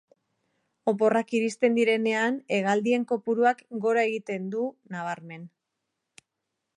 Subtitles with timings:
[0.91, 4.63] Oporrak iristen direnean hegaldien kopuruak gora egiten du,
[4.97, 5.45] nabarmen.